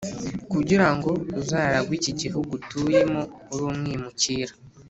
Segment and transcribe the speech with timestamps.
[0.51, 3.21] Kugira ngo uzaragwe iki gihugu utuyemo
[3.53, 4.53] uri umwimukira